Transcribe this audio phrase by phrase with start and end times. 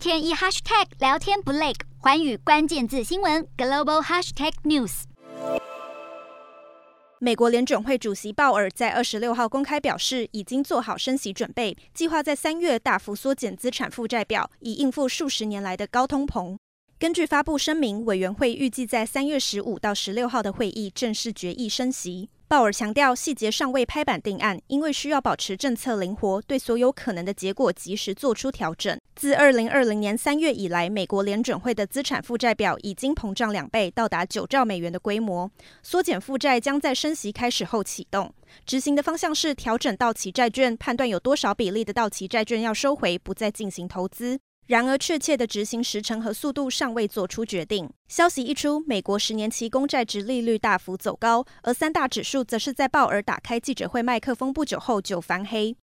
[0.00, 5.02] 天一 hashtag 聊天不累，寰宇关键字新闻 global hashtag news。
[7.18, 16.56] 美国联准会主席鲍尔在二十六号公开表示，已经做好升息准备，计划在三月大幅缩减资产负债表，以应付数十年来的高通膨。
[16.98, 22.30] 根据发布声明，委员会预计在三月十五到十六号的会议正式决议升息。
[22.50, 28.98] 鲍尔强调，细节尚未拍板定案，因为需要保持政策灵活，对所有可能的结果及时做出调整。
[29.14, 35.48] 自二零二零年三月以来，美国联准会的资产负债表已经膨胀两倍，到达九兆美元的规模。
[35.84, 38.34] 缩减负债将在升息开始后启动，
[38.66, 44.40] 执行的方向是调整到期债券，判断有多少比例的到期债券要收回，不再进行投资。
[44.70, 47.90] 然而，确切的执行时程和速度尚未做出决定。
[48.06, 55.74] 消息一出，美国十年期公债值利率大幅走高，而三大指数则是在鲍尔打开记者会麦克风不久后就翻黑。